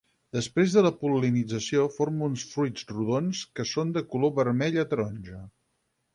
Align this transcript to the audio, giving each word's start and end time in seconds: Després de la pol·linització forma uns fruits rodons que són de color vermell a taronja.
Després 0.35 0.71
de 0.77 0.81
la 0.85 0.91
pol·linització 1.01 1.83
forma 1.97 2.25
uns 2.29 2.47
fruits 2.55 2.87
rodons 2.93 3.43
que 3.61 3.67
són 3.75 3.93
de 3.99 4.05
color 4.15 4.35
vermell 4.41 4.81
a 4.87 4.89
taronja. 4.97 5.45